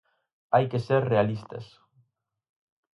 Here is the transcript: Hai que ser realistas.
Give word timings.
Hai 0.53 0.65
que 0.71 0.79
ser 0.87 1.01
realistas. 1.13 1.65